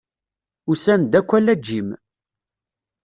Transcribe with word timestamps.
Usan-d 0.71 1.13
akk 1.19 1.29
ala 1.37 1.55
Jim. 1.65 1.89